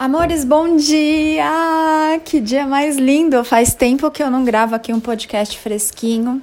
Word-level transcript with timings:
Amores, 0.00 0.46
bom 0.46 0.76
dia! 0.76 2.18
Que 2.24 2.40
dia 2.40 2.66
mais 2.66 2.96
lindo! 2.96 3.44
Faz 3.44 3.74
tempo 3.74 4.10
que 4.10 4.22
eu 4.22 4.30
não 4.30 4.46
gravo 4.46 4.74
aqui 4.74 4.94
um 4.94 4.98
podcast 4.98 5.58
fresquinho. 5.58 6.40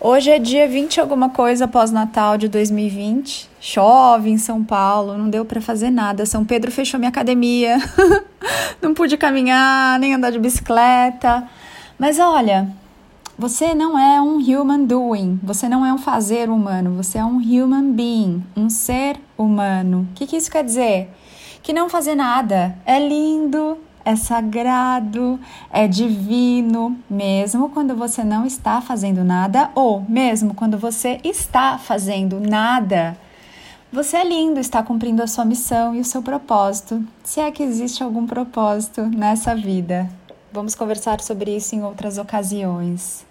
Hoje 0.00 0.30
é 0.30 0.38
dia 0.38 0.66
20 0.66 0.98
alguma 0.98 1.28
coisa 1.28 1.68
pós-natal 1.68 2.38
de 2.38 2.48
2020. 2.48 3.50
Chove 3.60 4.30
em 4.30 4.38
São 4.38 4.64
Paulo, 4.64 5.18
não 5.18 5.28
deu 5.28 5.44
para 5.44 5.60
fazer 5.60 5.90
nada. 5.90 6.24
São 6.24 6.42
Pedro 6.42 6.72
fechou 6.72 6.98
minha 6.98 7.10
academia. 7.10 7.76
não 8.80 8.94
pude 8.94 9.18
caminhar, 9.18 9.98
nem 9.98 10.14
andar 10.14 10.30
de 10.30 10.38
bicicleta. 10.38 11.46
Mas 11.98 12.18
olha, 12.18 12.66
você 13.36 13.74
não 13.74 13.98
é 13.98 14.22
um 14.22 14.38
human 14.38 14.86
doing, 14.86 15.38
você 15.42 15.68
não 15.68 15.84
é 15.84 15.92
um 15.92 15.98
fazer 15.98 16.48
humano, 16.48 16.96
você 16.96 17.18
é 17.18 17.24
um 17.26 17.36
human 17.36 17.92
being, 17.92 18.42
um 18.56 18.70
ser 18.70 19.20
humano. 19.36 20.08
O 20.10 20.14
que, 20.14 20.26
que 20.26 20.38
isso 20.38 20.50
quer 20.50 20.64
dizer? 20.64 21.10
Que 21.62 21.72
não 21.72 21.88
fazer 21.88 22.14
nada 22.14 22.76
é 22.84 22.98
lindo, 22.98 23.78
é 24.04 24.16
sagrado, 24.16 25.38
é 25.70 25.86
divino, 25.86 26.98
mesmo 27.08 27.68
quando 27.68 27.94
você 27.94 28.24
não 28.24 28.46
está 28.46 28.80
fazendo 28.80 29.22
nada 29.22 29.70
ou 29.74 30.00
mesmo 30.08 30.54
quando 30.54 30.78
você 30.78 31.20
está 31.22 31.78
fazendo 31.78 32.40
nada. 32.40 33.16
Você 33.92 34.16
é 34.16 34.24
lindo, 34.24 34.60
está 34.60 34.82
cumprindo 34.82 35.22
a 35.22 35.26
sua 35.26 35.44
missão 35.44 35.94
e 35.94 36.00
o 36.00 36.04
seu 36.04 36.22
propósito, 36.22 37.04
se 37.24 37.40
é 37.40 37.50
que 37.50 37.62
existe 37.62 38.02
algum 38.02 38.24
propósito 38.24 39.02
nessa 39.02 39.54
vida. 39.54 40.08
Vamos 40.52 40.74
conversar 40.74 41.20
sobre 41.20 41.56
isso 41.56 41.74
em 41.74 41.82
outras 41.82 42.16
ocasiões. 42.16 43.26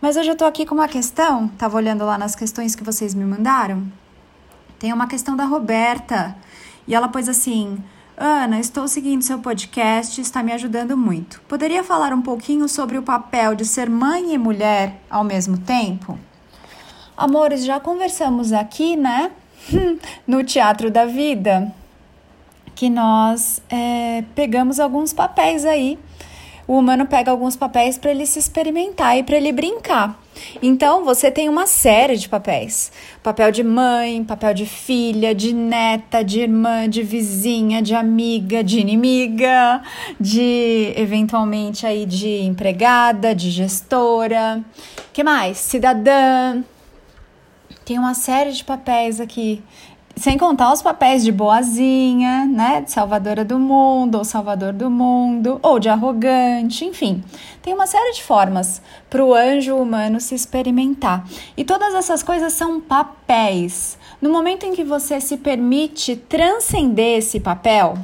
Mas 0.00 0.16
hoje 0.16 0.28
eu 0.28 0.36
tô 0.36 0.44
aqui 0.44 0.66
com 0.66 0.74
uma 0.74 0.88
questão, 0.88 1.48
tava 1.56 1.76
olhando 1.76 2.04
lá 2.04 2.18
nas 2.18 2.34
questões 2.34 2.74
que 2.74 2.84
vocês 2.84 3.14
me 3.14 3.24
mandaram. 3.24 3.84
Tem 4.78 4.92
uma 4.92 5.06
questão 5.06 5.36
da 5.36 5.44
Roberta 5.44 6.36
e 6.86 6.94
ela 6.94 7.08
pôs 7.08 7.28
assim: 7.28 7.78
Ana, 8.16 8.60
estou 8.60 8.86
seguindo 8.86 9.22
seu 9.22 9.38
podcast, 9.40 10.20
está 10.20 10.42
me 10.42 10.52
ajudando 10.52 10.96
muito. 10.96 11.40
Poderia 11.48 11.82
falar 11.82 12.12
um 12.12 12.22
pouquinho 12.22 12.68
sobre 12.68 12.96
o 12.96 13.02
papel 13.02 13.54
de 13.54 13.64
ser 13.64 13.90
mãe 13.90 14.34
e 14.34 14.38
mulher 14.38 15.00
ao 15.10 15.24
mesmo 15.24 15.58
tempo? 15.58 16.18
Amores, 17.16 17.64
já 17.64 17.80
conversamos 17.80 18.52
aqui, 18.52 18.96
né? 18.96 19.30
no 20.26 20.44
Teatro 20.44 20.90
da 20.90 21.06
Vida, 21.06 21.72
que 22.74 22.90
nós 22.90 23.62
é, 23.68 24.24
pegamos 24.34 24.78
alguns 24.78 25.12
papéis 25.12 25.64
aí. 25.64 25.98
O 26.66 26.78
humano 26.78 27.06
pega 27.06 27.30
alguns 27.30 27.56
papéis 27.56 27.98
para 27.98 28.10
ele 28.10 28.26
se 28.26 28.38
experimentar 28.38 29.18
e 29.18 29.22
para 29.22 29.36
ele 29.36 29.52
brincar. 29.52 30.18
Então, 30.62 31.04
você 31.04 31.30
tem 31.30 31.48
uma 31.48 31.66
série 31.66 32.16
de 32.16 32.28
papéis: 32.28 32.90
papel 33.22 33.50
de 33.50 33.62
mãe, 33.62 34.22
papel 34.24 34.54
de 34.54 34.66
filha, 34.66 35.34
de 35.34 35.52
neta, 35.52 36.22
de 36.22 36.40
irmã, 36.40 36.88
de 36.88 37.02
vizinha, 37.02 37.82
de 37.82 37.94
amiga, 37.94 38.62
de 38.62 38.80
inimiga, 38.80 39.82
de 40.20 40.92
eventualmente 40.96 41.86
aí 41.86 42.06
de 42.06 42.42
empregada, 42.42 43.34
de 43.34 43.50
gestora. 43.50 44.62
Que 45.12 45.22
mais? 45.22 45.58
Cidadã. 45.58 46.62
Tem 47.84 47.98
uma 47.98 48.14
série 48.14 48.52
de 48.52 48.64
papéis 48.64 49.20
aqui 49.20 49.62
sem 50.16 50.38
contar 50.38 50.72
os 50.72 50.80
papéis 50.80 51.24
de 51.24 51.32
boazinha, 51.32 52.46
né? 52.46 52.82
De 52.82 52.90
salvadora 52.90 53.44
do 53.44 53.58
mundo, 53.58 54.16
ou 54.16 54.24
salvador 54.24 54.72
do 54.72 54.90
mundo, 54.90 55.58
ou 55.62 55.78
de 55.78 55.88
arrogante, 55.88 56.84
enfim. 56.84 57.22
Tem 57.62 57.74
uma 57.74 57.86
série 57.86 58.12
de 58.12 58.22
formas 58.22 58.80
para 59.10 59.24
o 59.24 59.34
anjo 59.34 59.76
humano 59.76 60.20
se 60.20 60.34
experimentar. 60.34 61.26
E 61.56 61.64
todas 61.64 61.94
essas 61.94 62.22
coisas 62.22 62.52
são 62.52 62.80
papéis. 62.80 63.98
No 64.20 64.30
momento 64.30 64.64
em 64.64 64.72
que 64.72 64.84
você 64.84 65.20
se 65.20 65.36
permite 65.36 66.16
transcender 66.16 67.18
esse 67.18 67.40
papel, 67.40 67.98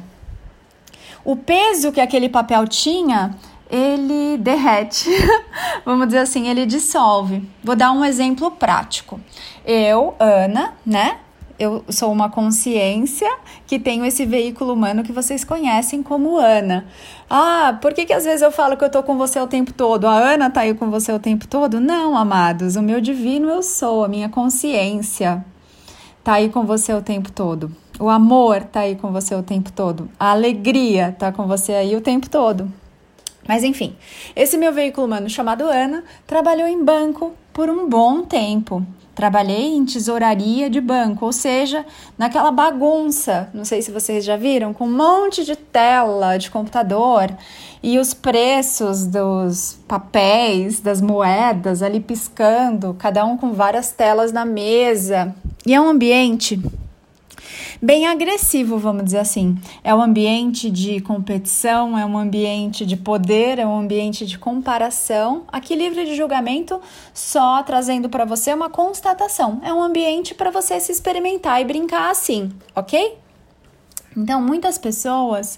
o 1.23 1.35
peso 1.35 1.91
que 1.91 2.01
aquele 2.01 2.27
papel 2.27 2.67
tinha 2.67 3.35
ele 3.69 4.37
derrete, 4.37 5.09
vamos 5.85 6.07
dizer 6.07 6.19
assim, 6.19 6.49
ele 6.49 6.65
dissolve. 6.65 7.49
Vou 7.63 7.75
dar 7.75 7.93
um 7.93 8.03
exemplo 8.03 8.51
prático. 8.51 9.21
Eu, 9.65 10.13
Ana, 10.19 10.73
né? 10.85 11.19
Eu 11.61 11.83
sou 11.89 12.11
uma 12.11 12.27
consciência 12.27 13.29
que 13.67 13.77
tenho 13.77 14.03
esse 14.03 14.25
veículo 14.25 14.73
humano 14.73 15.03
que 15.03 15.11
vocês 15.11 15.43
conhecem 15.43 16.01
como 16.01 16.37
Ana. 16.37 16.87
Ah, 17.29 17.77
por 17.79 17.93
que, 17.93 18.03
que 18.03 18.13
às 18.13 18.25
vezes 18.25 18.41
eu 18.41 18.51
falo 18.51 18.75
que 18.75 18.83
eu 18.83 18.89
tô 18.89 19.03
com 19.03 19.15
você 19.15 19.39
o 19.39 19.45
tempo 19.45 19.71
todo? 19.71 20.07
A 20.07 20.15
Ana 20.15 20.49
tá 20.49 20.61
aí 20.61 20.73
com 20.73 20.89
você 20.89 21.11
o 21.11 21.19
tempo 21.19 21.47
todo? 21.47 21.79
Não, 21.79 22.17
amados, 22.17 22.75
o 22.75 22.81
meu 22.81 22.99
divino 22.99 23.47
eu 23.47 23.61
sou, 23.61 24.03
a 24.03 24.07
minha 24.07 24.27
consciência 24.27 25.45
tá 26.23 26.33
aí 26.33 26.49
com 26.49 26.65
você 26.65 26.93
o 26.93 27.01
tempo 27.01 27.31
todo. 27.31 27.71
O 27.99 28.09
amor 28.09 28.63
tá 28.63 28.79
aí 28.79 28.95
com 28.95 29.11
você 29.11 29.35
o 29.35 29.43
tempo 29.43 29.71
todo. 29.71 30.09
A 30.19 30.31
alegria 30.31 31.15
tá 31.17 31.31
com 31.31 31.45
você 31.45 31.73
aí 31.73 31.95
o 31.95 32.01
tempo 32.01 32.27
todo. 32.27 32.71
Mas 33.47 33.63
enfim, 33.63 33.95
esse 34.35 34.57
meu 34.57 34.71
veículo 34.71 35.07
humano 35.07 35.29
chamado 35.29 35.63
Ana 35.65 36.03
trabalhou 36.25 36.67
em 36.67 36.83
banco 36.83 37.33
por 37.53 37.69
um 37.69 37.87
bom 37.87 38.23
tempo. 38.23 38.85
Trabalhei 39.13 39.75
em 39.75 39.85
tesouraria 39.85 40.69
de 40.69 40.79
banco, 40.79 41.25
ou 41.25 41.33
seja, 41.33 41.85
naquela 42.17 42.49
bagunça, 42.49 43.49
não 43.53 43.65
sei 43.65 43.81
se 43.81 43.91
vocês 43.91 44.23
já 44.23 44.37
viram, 44.37 44.73
com 44.73 44.85
um 44.85 44.97
monte 44.97 45.43
de 45.43 45.55
tela 45.55 46.37
de 46.37 46.49
computador 46.49 47.29
e 47.83 47.99
os 47.99 48.13
preços 48.13 49.05
dos 49.05 49.77
papéis, 49.85 50.79
das 50.79 51.01
moedas 51.01 51.83
ali 51.83 51.99
piscando, 51.99 52.95
cada 52.97 53.25
um 53.25 53.37
com 53.37 53.51
várias 53.51 53.91
telas 53.91 54.31
na 54.31 54.45
mesa. 54.45 55.35
E 55.65 55.73
é 55.73 55.81
um 55.81 55.89
ambiente 55.89 56.59
bem 57.81 58.05
agressivo, 58.05 58.77
vamos 58.77 59.05
dizer 59.05 59.17
assim. 59.17 59.57
É 59.83 59.93
um 59.93 60.01
ambiente 60.01 60.69
de 60.69 61.01
competição, 61.01 61.97
é 61.97 62.05
um 62.05 62.17
ambiente 62.17 62.85
de 62.85 62.95
poder, 62.95 63.57
é 63.57 63.65
um 63.65 63.79
ambiente 63.79 64.25
de 64.25 64.37
comparação. 64.37 65.43
Aqui, 65.47 65.75
livre 65.75 66.05
de 66.05 66.15
julgamento, 66.15 66.79
só 67.13 67.63
trazendo 67.63 68.07
para 68.09 68.23
você 68.23 68.53
uma 68.53 68.69
constatação. 68.69 69.59
É 69.63 69.73
um 69.73 69.81
ambiente 69.81 70.35
para 70.35 70.51
você 70.51 70.79
se 70.79 70.91
experimentar 70.91 71.59
e 71.61 71.65
brincar 71.65 72.11
assim, 72.11 72.51
ok? 72.75 73.17
Então, 74.15 74.41
muitas 74.41 74.77
pessoas 74.77 75.57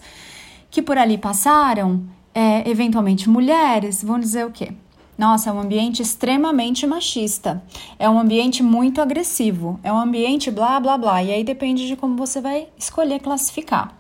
que 0.72 0.82
por 0.82 0.98
ali 0.98 1.18
passaram, 1.18 2.04
é, 2.34 2.68
eventualmente 2.70 3.30
mulheres, 3.30 4.04
vão 4.04 4.20
dizer 4.20 4.46
o 4.46 4.52
quê? 4.52 4.72
Nossa, 5.18 5.50
é 5.50 5.54
um 5.54 5.60
ambiente 5.60 6.02
extremamente 6.02 6.88
machista. 6.88 7.64
É 8.00 8.10
um 8.10 8.20
ambiente 8.20 8.64
muito 8.64 9.00
agressivo. 9.00 9.80
É 9.84 9.94
um 9.94 9.98
ambiente 9.98 10.50
blá 10.50 10.80
blá 10.80 10.98
blá. 10.98 11.22
E 11.22 11.32
aí 11.32 11.44
depende 11.44 11.88
de 11.88 11.96
como 11.96 12.18
você 12.18 12.42
vai 12.42 12.68
escolher 12.78 13.20
classificar. 13.20 13.94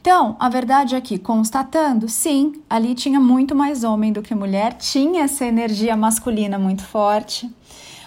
Então, 0.00 0.36
a 0.40 0.48
verdade 0.48 0.96
é 0.96 1.00
que, 1.00 1.16
constatando, 1.16 2.08
sim, 2.08 2.60
ali 2.68 2.92
tinha 2.92 3.20
muito 3.20 3.54
mais 3.54 3.84
homem 3.84 4.12
do 4.12 4.20
que 4.20 4.34
mulher, 4.34 4.72
tinha 4.72 5.22
essa 5.22 5.44
energia 5.44 5.96
masculina 5.96 6.58
muito 6.58 6.82
forte. 6.82 7.48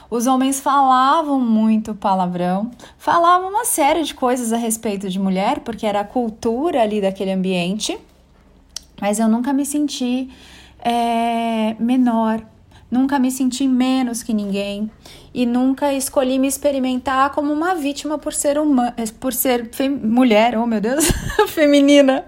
Os 0.10 0.28
homens 0.28 0.60
falavam 0.60 1.40
muito 1.40 1.96
palavrão, 1.96 2.70
falavam 2.98 3.50
uma 3.50 3.64
série 3.64 4.04
de 4.04 4.14
coisas 4.14 4.52
a 4.52 4.58
respeito 4.58 5.10
de 5.10 5.18
mulher, 5.18 5.62
porque 5.62 5.86
era 5.86 6.02
a 6.02 6.04
cultura 6.04 6.82
ali 6.82 7.00
daquele 7.02 7.32
ambiente, 7.32 7.98
mas 9.00 9.18
eu 9.18 9.30
nunca 9.30 9.54
me 9.54 9.66
senti 9.66 10.30
é, 10.86 11.76
menor, 11.80 12.46
nunca 12.92 13.18
me 13.18 13.32
senti 13.32 13.68
menos 13.68 14.22
que 14.22 14.34
ninguém. 14.34 14.92
E 15.34 15.46
nunca 15.46 15.92
escolhi 15.92 16.38
me 16.38 16.48
experimentar 16.48 17.32
como 17.32 17.52
uma 17.52 17.74
vítima 17.74 18.20
por 18.20 18.34
ser 18.34 18.60
uma, 18.60 18.94
por 19.20 19.34
ser 19.34 19.70
mulher, 20.04 20.56
oh 20.58 20.68
meu 20.68 20.80
Deus, 20.80 21.12
feminina, 21.50 22.24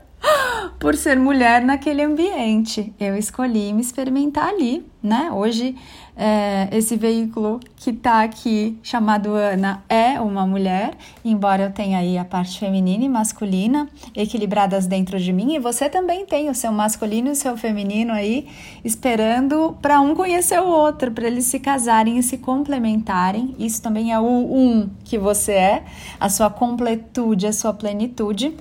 por 0.79 0.95
ser 0.95 1.17
mulher 1.17 1.63
naquele 1.63 2.01
ambiente. 2.01 2.93
Eu 2.99 3.15
escolhi 3.15 3.71
me 3.71 3.81
experimentar 3.81 4.49
ali, 4.49 4.85
né? 5.07 5.31
Hoje 5.31 5.75
é, 6.17 6.67
esse 6.71 6.95
veículo 6.95 7.59
que 7.75 7.91
está 7.91 8.23
aqui, 8.23 8.77
chamado 8.81 9.29
Ana, 9.35 9.83
é 9.87 10.19
uma 10.19 10.47
mulher, 10.47 10.95
embora 11.23 11.65
eu 11.65 11.71
tenha 11.71 11.99
aí 11.99 12.17
a 12.17 12.25
parte 12.25 12.59
feminina 12.59 13.05
e 13.05 13.09
masculina 13.09 13.87
equilibradas 14.15 14.87
dentro 14.87 15.19
de 15.19 15.31
mim, 15.31 15.53
e 15.53 15.59
você 15.59 15.87
também 15.87 16.25
tem 16.25 16.49
o 16.49 16.55
seu 16.55 16.71
masculino 16.71 17.27
e 17.27 17.31
o 17.31 17.35
seu 17.35 17.55
feminino 17.55 18.11
aí, 18.11 18.47
esperando 18.83 19.77
para 19.79 20.01
um 20.01 20.15
conhecer 20.15 20.59
o 20.59 20.67
outro, 20.67 21.11
para 21.11 21.27
eles 21.27 21.45
se 21.45 21.59
casarem 21.59 22.17
e 22.17 22.23
se 22.23 22.39
complementarem. 22.39 23.55
Isso 23.59 23.79
também 23.81 24.11
é 24.11 24.19
o 24.19 24.25
um 24.25 24.89
que 25.03 25.19
você 25.19 25.51
é, 25.51 25.83
a 26.19 26.29
sua 26.29 26.49
completude, 26.49 27.45
a 27.45 27.53
sua 27.53 27.73
plenitude. 27.73 28.55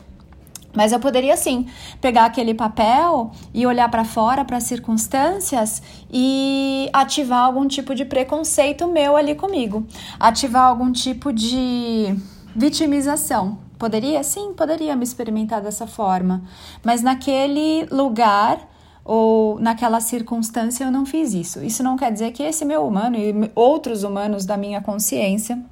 Mas 0.77 0.93
eu 0.93 1.01
poderia 1.01 1.37
sim 1.37 1.67
pegar 2.01 2.27
aquele 2.27 2.53
papel 2.53 3.31
e 3.55 3.67
olhar 3.67 3.91
para 3.91 4.05
fora, 4.05 4.45
para 4.45 4.59
as 4.59 4.65
circunstâncias 4.65 5.83
e 6.13 6.91
ativar 6.93 7.45
algum 7.45 7.67
tipo 7.67 7.95
de 7.95 8.05
preconceito 8.05 8.87
meu 8.87 9.17
ali 9.17 9.35
comigo, 9.35 9.87
ativar 10.21 10.65
algum 10.65 10.93
tipo 10.93 11.33
de 11.33 12.15
vitimização. 12.55 13.59
Poderia? 13.79 14.23
Sim, 14.23 14.53
poderia 14.55 14.95
me 14.95 15.05
experimentar 15.05 15.61
dessa 15.61 15.87
forma. 15.87 16.43
Mas 16.85 17.03
naquele 17.03 17.87
lugar 17.91 18.59
ou 19.05 19.61
naquela 19.61 20.01
circunstância 20.01 20.85
eu 20.85 20.91
não 20.91 21.07
fiz 21.07 21.33
isso. 21.33 21.63
Isso 21.63 21.83
não 21.83 21.97
quer 21.97 22.13
dizer 22.13 22.33
que 22.33 22.43
esse 22.43 22.65
meu 22.65 22.87
humano 22.87 23.17
e 23.17 23.51
outros 23.55 24.03
humanos 24.03 24.45
da 24.45 24.57
minha 24.57 24.81
consciência 24.81 25.63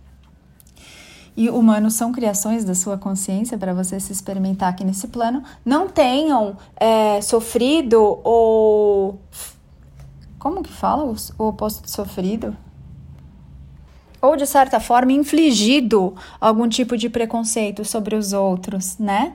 e 1.37 1.51
humanos 1.51 1.95
são 1.95 2.13
criações 2.13 2.65
da 2.65 2.75
sua 2.75 2.97
consciência 2.97 3.59
para 3.59 3.75
você 3.75 3.99
se 3.99 4.13
experimentar 4.13 4.69
aqui 4.69 4.85
nesse 4.85 5.09
plano, 5.09 5.43
não 5.65 5.89
tenham 5.89 6.57
é, 6.77 7.21
sofrido 7.21 8.21
ou. 8.23 9.19
Como 10.39 10.63
que 10.63 10.73
fala 10.73 11.05
o, 11.05 11.17
o 11.39 11.49
oposto 11.49 11.83
de 11.83 11.91
sofrido? 11.91 12.57
Ou 14.21 14.37
de 14.37 14.47
certa 14.47 14.79
forma 14.81 15.13
infligido 15.13 16.15
algum 16.41 16.69
tipo 16.69 16.97
de 16.97 17.09
preconceito 17.09 17.85
sobre 17.85 18.15
os 18.15 18.33
outros, 18.33 18.97
né? 18.99 19.35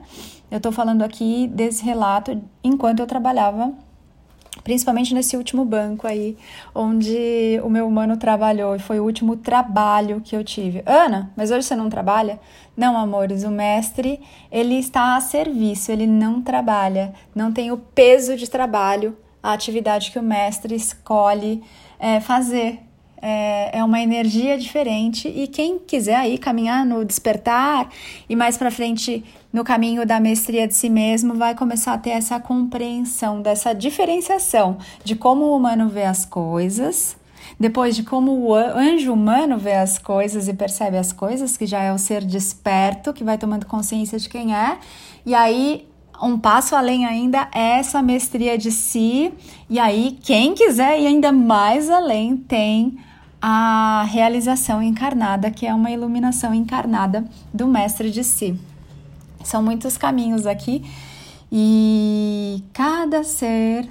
Eu 0.50 0.60
tô 0.60 0.72
falando 0.72 1.02
aqui 1.02 1.46
desse 1.46 1.84
relato 1.84 2.40
enquanto 2.64 3.00
eu 3.00 3.06
trabalhava 3.06 3.72
principalmente 4.62 5.14
nesse 5.14 5.36
último 5.36 5.64
banco 5.64 6.06
aí, 6.06 6.36
onde 6.74 7.60
o 7.62 7.68
meu 7.68 7.86
humano 7.86 8.16
trabalhou 8.16 8.76
e 8.76 8.78
foi 8.78 9.00
o 9.00 9.04
último 9.04 9.36
trabalho 9.36 10.20
que 10.20 10.36
eu 10.36 10.44
tive. 10.44 10.82
Ana, 10.86 11.32
mas 11.36 11.50
hoje 11.50 11.66
você 11.66 11.76
não 11.76 11.88
trabalha? 11.88 12.38
Não, 12.76 12.96
amores, 12.96 13.44
o 13.44 13.50
mestre, 13.50 14.20
ele 14.50 14.76
está 14.76 15.16
a 15.16 15.20
serviço, 15.20 15.90
ele 15.92 16.06
não 16.06 16.40
trabalha, 16.40 17.12
não 17.34 17.52
tem 17.52 17.70
o 17.70 17.76
peso 17.76 18.36
de 18.36 18.48
trabalho, 18.48 19.16
a 19.42 19.52
atividade 19.52 20.10
que 20.10 20.18
o 20.18 20.22
mestre 20.22 20.74
escolhe 20.74 21.62
é, 21.98 22.20
fazer 22.20 22.80
é, 23.22 23.78
é 23.78 23.84
uma 23.84 24.00
energia 24.00 24.58
diferente. 24.58 25.28
E 25.28 25.46
quem 25.46 25.78
quiser 25.78 26.16
aí 26.16 26.38
caminhar 26.38 26.84
no 26.84 27.04
despertar 27.04 27.88
e 28.28 28.36
mais 28.36 28.56
para 28.56 28.70
frente 28.70 29.24
no 29.52 29.64
caminho 29.64 30.06
da 30.06 30.20
mestria 30.20 30.66
de 30.66 30.74
si 30.74 30.88
mesmo 30.88 31.34
vai 31.34 31.54
começar 31.54 31.94
a 31.94 31.98
ter 31.98 32.10
essa 32.10 32.38
compreensão 32.38 33.42
dessa 33.42 33.72
diferenciação 33.72 34.78
de 35.04 35.16
como 35.16 35.44
o 35.46 35.56
humano 35.56 35.88
vê 35.88 36.04
as 36.04 36.24
coisas 36.24 37.16
depois 37.58 37.94
de 37.94 38.02
como 38.02 38.32
o 38.32 38.54
anjo 38.54 39.12
humano 39.12 39.58
vê 39.58 39.74
as 39.74 39.98
coisas 39.98 40.48
e 40.48 40.54
percebe 40.54 40.96
as 40.96 41.12
coisas, 41.12 41.56
que 41.56 41.66
já 41.66 41.82
é 41.82 41.92
o 41.92 41.98
ser 41.98 42.24
desperto, 42.24 43.12
que 43.12 43.24
vai 43.24 43.36
tomando 43.36 43.66
consciência 43.66 44.18
de 44.18 44.28
quem 44.28 44.54
é, 44.54 44.78
e 45.26 45.34
aí 45.34 45.86
um 46.22 46.38
passo 46.38 46.76
além 46.76 47.06
ainda 47.06 47.48
é 47.54 47.78
essa 47.78 48.02
mestria 48.02 48.56
de 48.56 48.70
si, 48.70 49.32
e 49.68 49.78
aí 49.78 50.18
quem 50.22 50.54
quiser 50.54 51.00
ir 51.00 51.06
ainda 51.06 51.32
mais 51.32 51.88
além 51.88 52.36
tem 52.36 52.98
a 53.40 54.04
realização 54.08 54.82
encarnada, 54.82 55.50
que 55.50 55.66
é 55.66 55.74
uma 55.74 55.90
iluminação 55.90 56.52
encarnada 56.52 57.24
do 57.52 57.66
mestre 57.66 58.10
de 58.10 58.22
si. 58.22 58.58
São 59.42 59.62
muitos 59.62 59.96
caminhos 59.96 60.46
aqui 60.46 60.84
e 61.50 62.62
cada 62.72 63.24
ser 63.24 63.88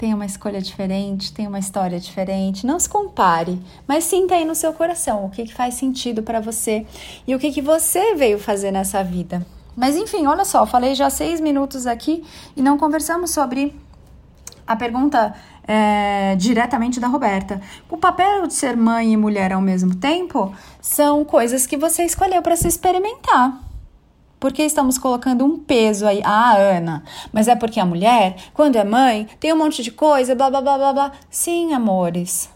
tem 0.00 0.14
uma 0.14 0.24
escolha 0.24 0.62
diferente, 0.62 1.30
tem 1.30 1.46
uma 1.46 1.58
história 1.58 2.00
diferente. 2.00 2.66
Não 2.66 2.80
se 2.80 2.88
compare, 2.88 3.60
mas 3.86 4.04
sinta 4.04 4.34
aí 4.34 4.46
no 4.46 4.54
seu 4.54 4.72
coração 4.72 5.26
o 5.26 5.30
que, 5.30 5.44
que 5.44 5.52
faz 5.52 5.74
sentido 5.74 6.22
para 6.22 6.40
você 6.40 6.86
e 7.26 7.34
o 7.34 7.38
que, 7.38 7.52
que 7.52 7.60
você 7.60 8.14
veio 8.14 8.38
fazer 8.38 8.70
nessa 8.70 9.04
vida. 9.04 9.46
Mas 9.76 9.96
enfim, 9.96 10.26
olha 10.26 10.44
só, 10.44 10.64
falei 10.64 10.94
já 10.94 11.10
seis 11.10 11.40
minutos 11.40 11.86
aqui 11.86 12.24
e 12.56 12.62
não 12.62 12.78
conversamos 12.78 13.30
sobre 13.30 13.74
a 14.66 14.74
pergunta 14.74 15.34
é, 15.72 16.34
diretamente 16.34 16.98
da 16.98 17.06
Roberta. 17.06 17.60
O 17.88 17.96
papel 17.96 18.48
de 18.48 18.54
ser 18.54 18.76
mãe 18.76 19.12
e 19.12 19.16
mulher 19.16 19.52
ao 19.52 19.60
mesmo 19.60 19.94
tempo 19.94 20.52
são 20.80 21.24
coisas 21.24 21.64
que 21.64 21.76
você 21.76 22.02
escolheu 22.04 22.42
para 22.42 22.56
se 22.56 22.66
experimentar. 22.66 23.56
Porque 24.40 24.64
estamos 24.64 24.98
colocando 24.98 25.44
um 25.44 25.56
peso 25.56 26.08
aí. 26.08 26.20
Ah, 26.24 26.56
Ana, 26.56 27.04
mas 27.32 27.46
é 27.46 27.54
porque 27.54 27.78
a 27.78 27.84
mulher, 27.84 28.34
quando 28.52 28.74
é 28.76 28.82
mãe, 28.82 29.28
tem 29.38 29.52
um 29.52 29.58
monte 29.58 29.80
de 29.80 29.92
coisa, 29.92 30.34
blá 30.34 30.50
blá 30.50 30.60
blá 30.60 30.76
blá 30.76 30.92
blá. 30.92 31.12
Sim, 31.30 31.72
amores. 31.72 32.50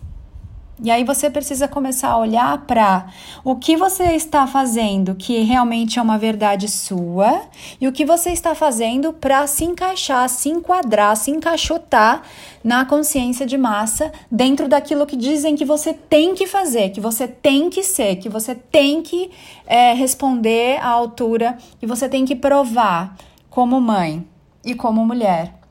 E 0.83 0.91
aí 0.91 1.05
você 1.05 1.31
precisa 1.31 1.69
começar 1.69 2.09
a 2.09 2.19
olhar 2.19 2.67
para 2.67 3.07
o 3.45 3.55
que 3.55 3.77
você 3.77 4.15
está 4.15 4.45
fazendo 4.45 5.15
que 5.15 5.39
realmente 5.43 6.01
é 6.01 6.03
uma 6.03 6.19
verdade 6.19 6.69
sua 6.69 7.43
e 7.81 7.87
o 7.87 7.93
que 7.93 8.05
você 8.05 8.31
está 8.31 8.57
fazendo 8.57 9.13
para 9.13 9.47
se 9.47 9.65
encaixar, 9.65 10.29
se 10.29 10.49
enquadrar, 10.49 11.17
se 11.17 11.31
encaixotar 11.31 12.23
na 12.63 12.85
consciência 12.85 13.47
de 13.47 13.57
massa 13.57 14.11
dentro 14.29 14.69
daquilo 14.69 15.07
que 15.07 15.17
dizem 15.17 15.55
que 15.55 15.65
você 15.65 15.95
tem 15.95 16.35
que 16.35 16.47
fazer, 16.47 16.91
que 16.91 17.01
você 17.01 17.29
tem 17.29 17.71
que 17.71 17.85
ser, 17.85 18.17
que 18.17 18.29
você 18.29 18.53
tem 18.55 19.01
que 19.01 19.31
é, 19.67 19.93
responder 19.93 20.79
à 20.81 20.89
altura, 20.89 21.57
que 21.79 21.87
você 21.87 22.09
tem 22.09 22.25
que 22.25 22.35
provar 22.35 23.17
como 23.49 23.81
mãe 23.81 24.27
e 24.65 24.75
como 24.75 25.07
mulher. 25.07 25.64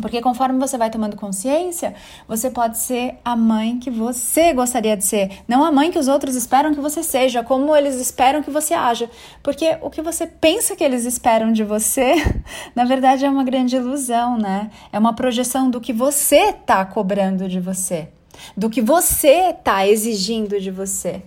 Porque 0.00 0.20
conforme 0.20 0.58
você 0.58 0.78
vai 0.78 0.90
tomando 0.90 1.16
consciência, 1.16 1.94
você 2.26 2.50
pode 2.50 2.78
ser 2.78 3.16
a 3.24 3.36
mãe 3.36 3.78
que 3.78 3.90
você 3.90 4.52
gostaria 4.52 4.96
de 4.96 5.04
ser, 5.04 5.42
não 5.46 5.64
a 5.64 5.72
mãe 5.72 5.90
que 5.90 5.98
os 5.98 6.08
outros 6.08 6.34
esperam 6.34 6.74
que 6.74 6.80
você 6.80 7.02
seja, 7.02 7.42
como 7.42 7.74
eles 7.74 7.96
esperam 7.96 8.42
que 8.42 8.50
você 8.50 8.74
haja. 8.74 9.10
Porque 9.42 9.76
o 9.82 9.90
que 9.90 10.02
você 10.02 10.26
pensa 10.26 10.76
que 10.76 10.84
eles 10.84 11.04
esperam 11.04 11.52
de 11.52 11.64
você, 11.64 12.14
na 12.74 12.84
verdade 12.84 13.24
é 13.24 13.30
uma 13.30 13.44
grande 13.44 13.76
ilusão, 13.76 14.38
né? 14.38 14.70
É 14.92 14.98
uma 14.98 15.14
projeção 15.14 15.70
do 15.70 15.80
que 15.80 15.92
você 15.92 16.52
tá 16.52 16.84
cobrando 16.84 17.48
de 17.48 17.60
você, 17.60 18.08
do 18.56 18.70
que 18.70 18.80
você 18.80 19.52
tá 19.52 19.86
exigindo 19.86 20.60
de 20.60 20.70
você. 20.70 21.22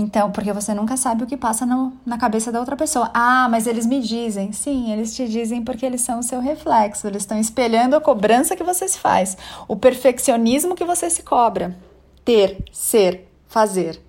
Então, 0.00 0.30
porque 0.30 0.52
você 0.52 0.72
nunca 0.72 0.96
sabe 0.96 1.24
o 1.24 1.26
que 1.26 1.36
passa 1.36 1.66
no, 1.66 1.92
na 2.06 2.16
cabeça 2.16 2.52
da 2.52 2.60
outra 2.60 2.76
pessoa. 2.76 3.10
Ah, 3.12 3.48
mas 3.50 3.66
eles 3.66 3.84
me 3.84 4.00
dizem. 4.00 4.52
Sim, 4.52 4.92
eles 4.92 5.12
te 5.16 5.26
dizem 5.26 5.60
porque 5.64 5.84
eles 5.84 6.02
são 6.02 6.20
o 6.20 6.22
seu 6.22 6.38
reflexo. 6.38 7.08
Eles 7.08 7.22
estão 7.24 7.36
espelhando 7.36 7.96
a 7.96 8.00
cobrança 8.00 8.54
que 8.54 8.62
você 8.62 8.86
se 8.86 8.96
faz, 8.96 9.36
o 9.66 9.74
perfeccionismo 9.74 10.76
que 10.76 10.84
você 10.84 11.10
se 11.10 11.24
cobra. 11.24 11.76
Ter, 12.24 12.64
ser, 12.70 13.28
fazer. 13.48 14.00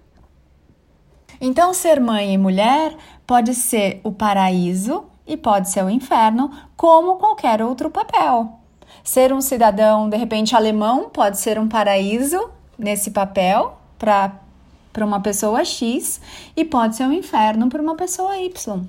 Então, 1.42 1.74
ser 1.74 2.00
mãe 2.00 2.36
e 2.36 2.38
mulher 2.38 2.96
pode 3.26 3.56
ser 3.56 4.00
o 4.04 4.12
paraíso 4.12 5.06
e 5.26 5.36
pode 5.36 5.72
ser 5.72 5.84
o 5.84 5.90
inferno, 5.90 6.52
como 6.78 7.16
qualquer 7.16 7.64
outro 7.64 7.90
papel. 7.90 8.60
Ser 9.04 9.34
um 9.34 9.42
cidadão, 9.42 10.08
de 10.08 10.18
repente, 10.18 10.56
alemão 10.56 11.10
pode 11.10 11.40
ser 11.40 11.58
um 11.58 11.68
paraíso 11.68 12.52
nesse 12.78 13.10
papel 13.10 13.76
para 13.98 14.49
para 14.92 15.06
uma 15.06 15.20
pessoa 15.20 15.64
X 15.64 16.20
e 16.56 16.66
pode 16.66 16.96
ser 16.96 17.04
um 17.04 17.14
inferno 17.14 17.70
para 17.70 17.82
uma 17.82 17.96
pessoa 17.96 18.38
Y. 18.38 18.82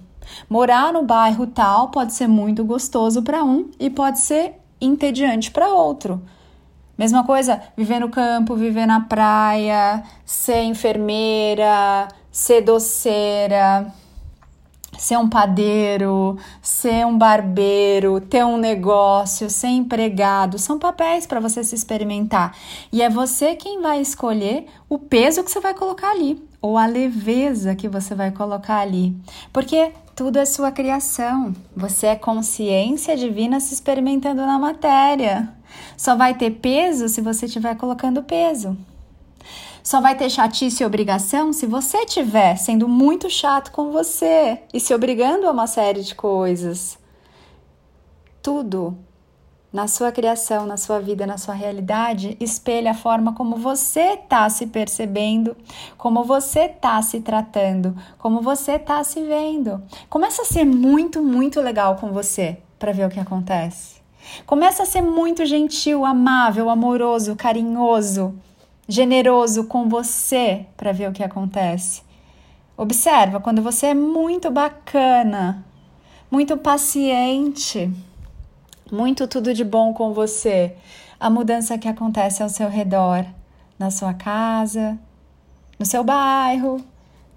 Morar 0.48 0.92
no 0.92 1.02
bairro 1.02 1.46
tal 1.46 1.88
pode 1.88 2.12
ser 2.12 2.28
muito 2.28 2.64
gostoso 2.64 3.22
para 3.22 3.44
um 3.44 3.70
e 3.78 3.90
pode 3.90 4.20
ser 4.20 4.54
entediante 4.80 5.50
para 5.50 5.68
outro. 5.68 6.22
Mesma 6.96 7.24
coisa, 7.24 7.62
viver 7.76 7.98
no 7.98 8.10
campo, 8.10 8.54
viver 8.54 8.86
na 8.86 9.00
praia, 9.00 10.02
ser 10.24 10.62
enfermeira, 10.64 12.08
ser 12.30 12.60
doceira, 12.60 13.92
ser 15.00 15.16
um 15.16 15.26
padeiro, 15.26 16.36
ser 16.60 17.06
um 17.06 17.16
barbeiro, 17.16 18.20
ter 18.20 18.44
um 18.44 18.58
negócio, 18.58 19.48
ser 19.48 19.68
empregado, 19.68 20.58
são 20.58 20.78
papéis 20.78 21.26
para 21.26 21.40
você 21.40 21.64
se 21.64 21.74
experimentar. 21.74 22.54
E 22.92 23.00
é 23.00 23.08
você 23.08 23.54
quem 23.54 23.80
vai 23.80 24.02
escolher 24.02 24.66
o 24.90 24.98
peso 24.98 25.42
que 25.42 25.50
você 25.50 25.58
vai 25.58 25.72
colocar 25.72 26.10
ali, 26.10 26.46
ou 26.60 26.76
a 26.76 26.84
leveza 26.84 27.74
que 27.74 27.88
você 27.88 28.14
vai 28.14 28.30
colocar 28.30 28.80
ali. 28.80 29.16
Porque 29.50 29.90
tudo 30.14 30.38
é 30.38 30.44
sua 30.44 30.70
criação. 30.70 31.54
Você 31.74 32.08
é 32.08 32.14
consciência 32.14 33.16
divina 33.16 33.58
se 33.58 33.72
experimentando 33.72 34.44
na 34.44 34.58
matéria. 34.58 35.48
Só 35.96 36.14
vai 36.14 36.34
ter 36.34 36.50
peso 36.50 37.08
se 37.08 37.22
você 37.22 37.46
estiver 37.46 37.74
colocando 37.74 38.22
peso. 38.22 38.76
Só 39.82 40.00
vai 40.00 40.14
ter 40.14 40.30
chatice 40.30 40.82
e 40.82 40.86
obrigação 40.86 41.52
se 41.52 41.66
você 41.66 41.98
estiver 41.98 42.56
sendo 42.56 42.86
muito 42.88 43.30
chato 43.30 43.72
com 43.72 43.90
você 43.90 44.62
e 44.72 44.78
se 44.78 44.94
obrigando 44.94 45.46
a 45.46 45.50
uma 45.50 45.66
série 45.66 46.02
de 46.02 46.14
coisas. 46.14 46.98
Tudo 48.42 48.96
na 49.72 49.86
sua 49.86 50.10
criação, 50.10 50.66
na 50.66 50.76
sua 50.76 50.98
vida, 50.98 51.26
na 51.26 51.38
sua 51.38 51.54
realidade, 51.54 52.36
espelha 52.40 52.90
a 52.90 52.94
forma 52.94 53.32
como 53.32 53.56
você 53.56 54.14
está 54.14 54.48
se 54.50 54.66
percebendo, 54.66 55.56
como 55.96 56.24
você 56.24 56.62
está 56.62 57.00
se 57.02 57.20
tratando, 57.20 57.96
como 58.18 58.40
você 58.40 58.72
está 58.72 59.02
se 59.04 59.22
vendo. 59.22 59.80
Começa 60.08 60.42
a 60.42 60.44
ser 60.44 60.64
muito, 60.64 61.22
muito 61.22 61.60
legal 61.60 61.96
com 61.96 62.12
você 62.12 62.58
para 62.78 62.92
ver 62.92 63.06
o 63.06 63.10
que 63.10 63.20
acontece. 63.20 64.00
Começa 64.44 64.82
a 64.82 64.86
ser 64.86 65.02
muito 65.02 65.46
gentil, 65.46 66.04
amável, 66.04 66.68
amoroso, 66.68 67.36
carinhoso 67.36 68.34
generoso 68.90 69.64
com 69.64 69.88
você 69.88 70.66
para 70.76 70.92
ver 70.92 71.08
o 71.08 71.12
que 71.12 71.22
acontece. 71.22 72.02
Observa 72.76 73.38
quando 73.38 73.62
você 73.62 73.86
é 73.86 73.94
muito 73.94 74.50
bacana, 74.50 75.64
muito 76.30 76.56
paciente, 76.56 77.90
muito 78.90 79.28
tudo 79.28 79.54
de 79.54 79.64
bom 79.64 79.94
com 79.94 80.12
você, 80.12 80.76
a 81.18 81.30
mudança 81.30 81.78
que 81.78 81.86
acontece 81.86 82.42
ao 82.42 82.48
seu 82.48 82.68
redor, 82.68 83.24
na 83.78 83.90
sua 83.90 84.12
casa, 84.12 84.98
no 85.78 85.86
seu 85.86 86.02
bairro, 86.02 86.84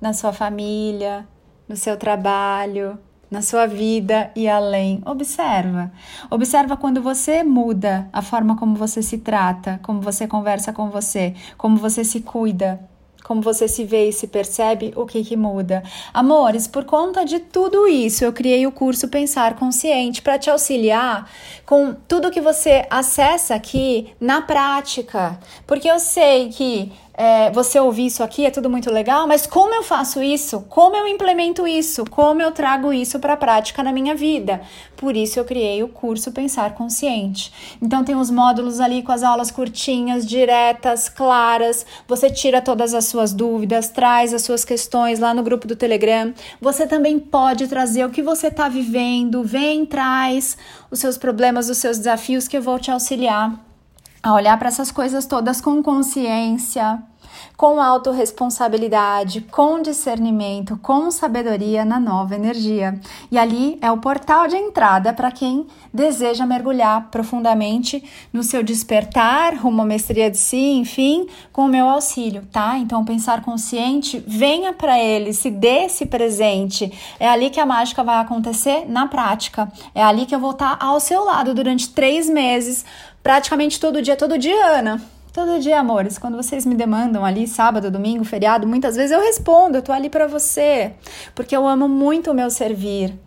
na 0.01 0.11
sua 0.11 0.33
família, 0.33 1.27
no 1.67 1.75
seu 1.75 1.97
trabalho, 1.97 2.97
na 3.33 3.41
sua 3.41 3.65
vida 3.65 4.29
e 4.35 4.47
além. 4.47 5.01
Observa. 5.07 5.91
Observa 6.29 6.77
quando 6.77 7.01
você 7.01 7.43
muda 7.43 8.07
a 8.13 8.21
forma 8.21 8.55
como 8.55 8.75
você 8.75 9.01
se 9.01 9.17
trata, 9.17 9.79
como 9.81 9.99
você 9.99 10.27
conversa 10.27 10.71
com 10.71 10.91
você, 10.91 11.33
como 11.57 11.77
você 11.77 12.03
se 12.03 12.21
cuida, 12.21 12.79
como 13.23 13.41
você 13.41 13.67
se 13.67 13.83
vê 13.85 14.09
e 14.09 14.13
se 14.13 14.27
percebe, 14.27 14.93
o 14.95 15.07
que 15.07 15.23
que 15.23 15.35
muda? 15.35 15.81
Amores, 16.13 16.67
por 16.67 16.85
conta 16.85 17.25
de 17.25 17.39
tudo 17.39 17.87
isso, 17.87 18.23
eu 18.23 18.31
criei 18.31 18.67
o 18.67 18.71
curso 18.71 19.07
Pensar 19.07 19.55
Consciente 19.55 20.21
para 20.21 20.37
te 20.37 20.51
auxiliar 20.51 21.27
com 21.65 21.95
tudo 22.07 22.29
que 22.29 22.41
você 22.41 22.85
acessa 22.87 23.55
aqui 23.55 24.13
na 24.19 24.41
prática. 24.43 25.39
Porque 25.65 25.89
eu 25.89 25.99
sei 25.99 26.49
que 26.49 26.91
é, 27.15 27.51
você 27.51 27.79
ouvir 27.79 28.07
isso 28.07 28.23
aqui 28.23 28.45
é 28.45 28.49
tudo 28.49 28.69
muito 28.69 28.91
legal, 28.91 29.27
mas 29.27 29.45
como 29.45 29.73
eu 29.73 29.83
faço 29.83 30.21
isso? 30.23 30.61
Como 30.67 30.95
eu 30.95 31.07
implemento 31.07 31.67
isso? 31.67 32.05
Como 32.09 32.41
eu 32.41 32.51
trago 32.51 32.91
isso 32.91 33.19
para 33.19 33.33
a 33.33 33.37
prática 33.37 33.83
na 33.83 33.91
minha 33.91 34.15
vida? 34.15 34.61
Por 34.95 35.15
isso 35.15 35.39
eu 35.39 35.45
criei 35.45 35.83
o 35.83 35.87
curso 35.87 36.31
Pensar 36.31 36.73
Consciente. 36.73 37.53
Então 37.79 38.03
tem 38.03 38.15
os 38.15 38.31
módulos 38.31 38.79
ali 38.79 39.03
com 39.03 39.11
as 39.11 39.21
aulas 39.21 39.51
curtinhas, 39.51 40.25
diretas, 40.25 41.07
claras. 41.07 41.85
Você 42.07 42.31
tira 42.31 42.61
todas 42.61 42.95
as 42.95 43.05
suas 43.05 43.31
dúvidas, 43.31 43.89
traz 43.89 44.33
as 44.33 44.41
suas 44.41 44.65
questões 44.65 45.19
lá 45.19 45.35
no 45.35 45.43
grupo 45.43 45.67
do 45.67 45.75
Telegram. 45.75 46.33
Você 46.59 46.87
também 46.87 47.19
pode 47.19 47.67
trazer 47.67 48.05
o 48.05 48.09
que 48.09 48.23
você 48.23 48.47
está 48.47 48.67
vivendo, 48.67 49.43
vem, 49.43 49.85
traz 49.85 50.57
os 50.89 50.99
seus 50.99 51.17
problemas, 51.17 51.69
os 51.69 51.77
seus 51.77 51.97
desafios 51.97 52.47
que 52.47 52.57
eu 52.57 52.61
vou 52.61 52.79
te 52.79 52.89
auxiliar 52.89 53.72
a 54.23 54.33
olhar 54.33 54.57
para 54.57 54.69
essas 54.69 54.89
coisas 54.89 55.25
todas 55.25 55.59
com 55.59 55.83
consciência, 55.83 57.03
com 57.57 57.79
autorresponsabilidade, 57.79 59.41
com 59.41 59.81
discernimento, 59.81 60.77
com 60.81 61.11
sabedoria 61.11 61.83
na 61.83 61.99
nova 61.99 62.35
energia. 62.35 62.99
E 63.29 63.37
ali 63.37 63.77
é 63.81 63.91
o 63.91 63.97
portal 63.97 64.47
de 64.47 64.55
entrada 64.55 65.13
para 65.13 65.31
quem 65.31 65.67
deseja 65.93 66.45
mergulhar 66.45 67.09
profundamente 67.11 68.03
no 68.31 68.43
seu 68.43 68.63
despertar, 68.63 69.55
rumo 69.55 69.81
à 69.81 69.85
mestria 69.85 70.31
de 70.31 70.37
si, 70.37 70.71
enfim, 70.71 71.27
com 71.51 71.65
o 71.65 71.69
meu 71.69 71.87
auxílio, 71.87 72.47
tá? 72.51 72.77
Então, 72.77 73.05
pensar 73.05 73.41
consciente, 73.41 74.23
venha 74.25 74.73
para 74.73 74.97
ele, 74.99 75.33
se 75.33 75.51
dê 75.51 75.85
esse 75.85 76.05
presente. 76.05 76.91
É 77.19 77.27
ali 77.27 77.49
que 77.49 77.59
a 77.59 77.65
mágica 77.65 78.03
vai 78.03 78.21
acontecer 78.21 78.85
na 78.87 79.07
prática. 79.07 79.71
É 79.93 80.03
ali 80.03 80.25
que 80.25 80.33
eu 80.33 80.39
vou 80.39 80.51
estar 80.51 80.77
ao 80.79 80.99
seu 80.99 81.23
lado 81.23 81.53
durante 81.53 81.89
três 81.89 82.29
meses 82.29 82.85
praticamente 83.23 83.79
todo 83.79 84.01
dia, 84.01 84.15
todo 84.15 84.37
dia, 84.37 84.77
Ana. 84.77 85.01
Todo 85.33 85.59
dia, 85.59 85.79
amores, 85.79 86.19
quando 86.19 86.37
vocês 86.37 86.63
me 86.63 86.75
demandam 86.75 87.25
ali, 87.25 87.47
sábado, 87.47 87.89
domingo, 87.89 88.23
feriado, 88.23 88.67
muitas 88.67 88.95
vezes 88.95 89.11
eu 89.11 89.19
respondo, 89.19 89.77
eu 89.77 89.81
tô 89.81 89.91
ali 89.91 90.07
para 90.07 90.27
você, 90.27 90.93
porque 91.33 91.55
eu 91.55 91.67
amo 91.67 91.89
muito 91.89 92.29
o 92.29 92.35
meu 92.35 92.51
servir. 92.51 93.17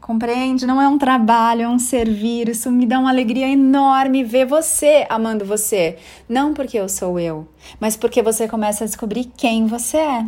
Compreende? 0.00 0.66
Não 0.66 0.82
é 0.82 0.88
um 0.88 0.98
trabalho, 0.98 1.62
é 1.62 1.68
um 1.68 1.78
servir. 1.78 2.48
Isso 2.48 2.72
me 2.72 2.86
dá 2.86 2.98
uma 2.98 3.10
alegria 3.10 3.48
enorme 3.48 4.24
ver 4.24 4.44
você 4.44 5.06
amando 5.08 5.44
você. 5.44 5.96
Não 6.28 6.52
porque 6.52 6.76
eu 6.76 6.88
sou 6.88 7.20
eu, 7.20 7.46
mas 7.78 7.96
porque 7.96 8.20
você 8.20 8.48
começa 8.48 8.82
a 8.82 8.86
descobrir 8.88 9.30
quem 9.36 9.64
você 9.66 9.98
é. 9.98 10.26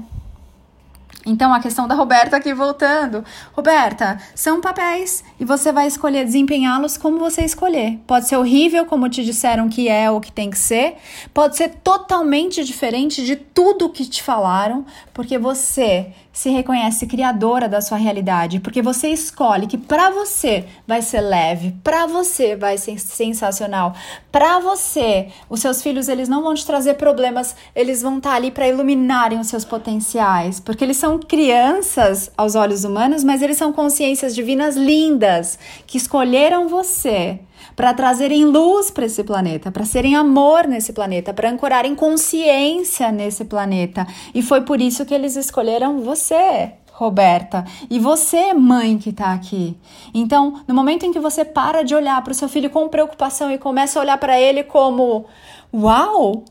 Então, 1.27 1.55
a 1.55 1.61
questão 1.61 1.89
da 1.89 1.95
Roberta 1.95 2.37
aqui 2.37 2.53
voltando. 2.53 3.25
Roberta, 3.53 4.19
são 4.35 4.61
papéis 4.61 5.25
e 5.41 5.45
você 5.45 5.73
vai 5.73 5.87
escolher 5.87 6.25
desempenhá-los 6.25 6.97
como 6.97 7.19
você 7.19 7.43
escolher. 7.43 7.99
Pode 8.07 8.29
ser 8.29 8.37
horrível, 8.37 8.85
como 8.85 9.09
te 9.09 9.25
disseram 9.25 9.69
que 9.69 9.89
é 9.89 10.11
ou 10.11 10.21
que 10.21 10.31
tem 10.31 10.51
que 10.51 10.59
ser, 10.59 10.97
pode 11.33 11.57
ser 11.57 11.77
totalmente 11.83 12.63
diferente 12.63 13.25
de 13.25 13.37
tudo 13.37 13.89
que 13.89 14.05
te 14.05 14.23
falaram, 14.23 14.85
porque 15.13 15.39
você 15.39 16.13
se 16.35 16.51
reconhece 16.51 17.07
criadora 17.07 17.69
da 17.69 17.81
sua 17.81 17.97
realidade, 17.97 18.59
porque 18.59 18.83
você 18.83 19.09
escolhe 19.09 19.69
que 19.69 19.79
para 19.79 20.11
você 20.11 20.65
vai 20.85 21.01
ser 21.01 21.21
leve, 21.21 21.77
para 21.85 22.07
você 22.07 22.57
vai 22.57 22.77
ser 22.77 22.99
sensacional, 22.99 23.95
para 24.33 24.59
você, 24.59 25.29
os 25.49 25.61
seus 25.61 25.81
filhos 25.81 26.09
eles 26.09 26.29
não 26.29 26.43
vão 26.43 26.53
te 26.53 26.67
trazer 26.67 26.95
problemas, 26.95 27.55
eles 27.73 28.03
vão 28.03 28.19
estar 28.19 28.31
tá 28.31 28.37
ali 28.37 28.51
para 28.51 28.69
iluminarem 28.69 29.39
os 29.39 29.47
seus 29.47 29.65
potenciais, 29.65 30.59
porque 30.59 30.83
eles 30.83 30.97
são 30.97 31.21
crianças 31.21 32.33
aos 32.37 32.57
olhos 32.57 32.83
humanos, 32.83 33.23
mas 33.23 33.41
eles 33.41 33.57
são 33.57 33.73
consciências 33.73 34.35
divinas 34.35 34.75
lindas 34.75 35.57
que 35.87 35.97
escolheram 35.97 36.69
você 36.69 37.39
para 37.75 37.95
trazerem 37.95 38.45
luz 38.45 38.91
para 38.91 39.07
esse 39.07 39.25
planeta, 39.25 39.71
para 39.71 39.85
serem 39.85 40.15
amor 40.15 40.67
nesse 40.67 40.93
planeta, 40.93 41.33
para 41.33 41.51
ancorarem 41.51 41.95
consciência 41.95 43.11
nesse 43.11 43.45
planeta. 43.45 44.07
E 44.35 44.43
foi 44.43 44.63
por 44.63 44.81
isso 44.81 45.05
que 45.05 45.15
eles 45.15 45.37
escolheram 45.37 46.01
você. 46.01 46.73
Roberta, 46.95 47.65
e 47.91 47.99
você, 47.99 48.55
mãe 48.55 48.97
que 48.99 49.11
está 49.11 49.33
aqui. 49.33 49.77
Então, 50.15 50.63
no 50.69 50.73
momento 50.73 51.05
em 51.05 51.13
que 51.13 51.19
você 51.19 51.45
para 51.45 51.83
de 51.83 51.93
olhar 51.93 52.23
para 52.23 52.31
o 52.31 52.35
seu 52.35 52.49
filho 52.49 52.71
com 52.71 52.89
preocupação 52.89 53.51
e 53.51 53.59
começa 53.59 53.99
a 53.99 54.03
olhar 54.03 54.17
para 54.17 54.41
ele 54.41 54.63
como: 54.63 55.27
Uau, 55.75 56.45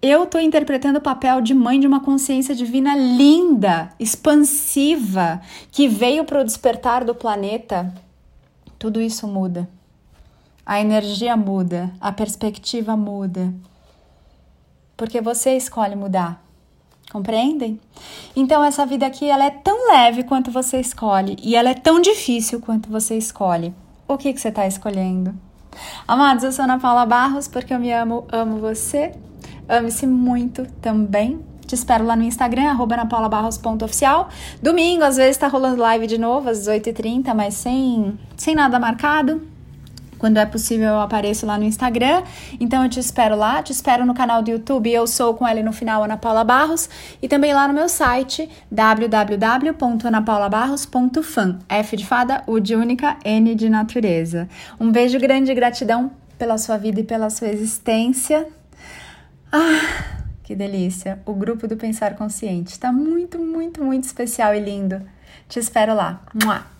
eu 0.00 0.22
estou 0.22 0.40
interpretando 0.40 0.98
o 0.98 1.02
papel 1.02 1.40
de 1.40 1.52
mãe 1.52 1.80
de 1.80 1.86
uma 1.88 1.98
consciência 1.98 2.54
divina 2.54 2.94
linda, 2.96 3.90
expansiva, 3.98 5.40
que 5.72 5.88
veio 5.88 6.22
para 6.22 6.40
o 6.40 6.44
despertar 6.44 7.04
do 7.04 7.12
planeta. 7.12 7.92
Tudo 8.78 9.00
isso 9.00 9.26
muda 9.26 9.68
a 10.68 10.82
energia 10.82 11.34
muda, 11.34 11.90
a 11.98 12.12
perspectiva 12.12 12.94
muda. 12.94 13.54
Porque 14.98 15.18
você 15.18 15.56
escolhe 15.56 15.96
mudar. 15.96 16.44
Compreendem? 17.10 17.80
Então 18.36 18.62
essa 18.62 18.84
vida 18.84 19.06
aqui 19.06 19.30
ela 19.30 19.46
é 19.46 19.50
tão 19.50 19.90
leve 19.90 20.24
quanto 20.24 20.50
você 20.50 20.78
escolhe 20.78 21.38
e 21.42 21.56
ela 21.56 21.70
é 21.70 21.74
tão 21.74 22.02
difícil 22.02 22.60
quanto 22.60 22.90
você 22.90 23.16
escolhe. 23.16 23.74
O 24.06 24.18
que, 24.18 24.30
que 24.30 24.38
você 24.38 24.50
está 24.50 24.66
escolhendo? 24.66 25.34
Amados, 26.06 26.44
eu 26.44 26.52
sou 26.52 26.66
Ana 26.66 26.78
Paula 26.78 27.06
Barros 27.06 27.48
porque 27.48 27.72
eu 27.72 27.78
me 27.78 27.90
amo, 27.90 28.26
amo 28.30 28.58
você. 28.58 29.14
Ame-se 29.66 30.06
muito 30.06 30.66
também. 30.82 31.40
Te 31.66 31.74
espero 31.74 32.04
lá 32.04 32.14
no 32.14 32.24
Instagram, 32.24 32.68
arroba 32.68 32.94
anapaulabarros.oficial. 32.94 34.28
Domingo, 34.62 35.04
às 35.04 35.16
vezes, 35.16 35.38
tá 35.38 35.48
rolando 35.48 35.80
live 35.80 36.06
de 36.06 36.18
novo, 36.18 36.48
às 36.48 36.66
18h30, 36.66 37.34
mas 37.34 37.54
sem, 37.54 38.18
sem 38.36 38.54
nada 38.54 38.78
marcado. 38.78 39.57
Quando 40.18 40.38
é 40.38 40.46
possível, 40.46 40.88
eu 40.88 41.00
apareço 41.00 41.46
lá 41.46 41.56
no 41.56 41.62
Instagram. 41.64 42.24
Então 42.58 42.82
eu 42.82 42.90
te 42.90 42.98
espero 42.98 43.36
lá, 43.36 43.62
te 43.62 43.70
espero 43.72 44.04
no 44.04 44.14
canal 44.14 44.42
do 44.42 44.50
YouTube. 44.50 44.90
Eu 44.90 45.06
sou 45.06 45.34
com 45.34 45.46
ele 45.46 45.62
no 45.62 45.72
final, 45.72 46.02
Ana 46.02 46.16
Paula 46.16 46.42
Barros. 46.44 46.90
E 47.22 47.28
também 47.28 47.54
lá 47.54 47.68
no 47.68 47.74
meu 47.74 47.88
site, 47.88 48.50
www.anapaulabarros.fan. 48.70 51.58
F 51.68 51.96
de 51.96 52.06
fada, 52.06 52.42
U 52.46 52.58
de 52.58 52.74
única, 52.74 53.18
N 53.24 53.54
de 53.54 53.68
natureza. 53.68 54.48
Um 54.80 54.90
beijo 54.90 55.18
grande 55.18 55.52
e 55.52 55.54
gratidão 55.54 56.10
pela 56.38 56.58
sua 56.58 56.76
vida 56.76 57.00
e 57.00 57.04
pela 57.04 57.30
sua 57.30 57.48
existência. 57.48 58.46
Ah, 59.50 59.80
que 60.42 60.54
delícia! 60.54 61.20
O 61.26 61.34
grupo 61.34 61.66
do 61.66 61.76
Pensar 61.76 62.14
Consciente 62.14 62.72
está 62.72 62.92
muito, 62.92 63.38
muito, 63.38 63.82
muito 63.82 64.04
especial 64.04 64.54
e 64.54 64.60
lindo. 64.60 65.00
Te 65.48 65.58
espero 65.58 65.94
lá. 65.94 66.20
Mua. 66.34 66.77